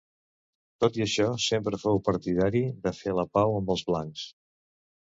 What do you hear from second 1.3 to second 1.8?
sempre